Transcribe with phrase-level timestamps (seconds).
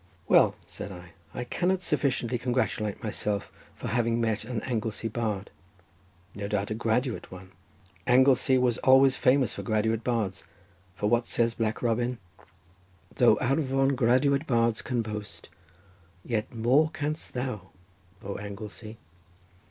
[0.27, 6.71] "Well," said I, "I cannot sufficiently congratulate myself, for having met an Anglesey bard—no doubt
[6.71, 7.51] a graduate one.
[8.07, 10.43] Anglesey was always famous for graduate bards,
[10.95, 12.17] for what says Black Robin?
[13.13, 15.49] "'Though Arvon graduate bards can boast,
[16.25, 17.69] Yet more canst thou,
[18.23, 18.97] O Anglesey.